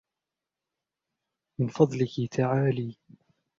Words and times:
من 1.59 1.67
فضلك 1.67 2.27
تعالي. 2.31 2.97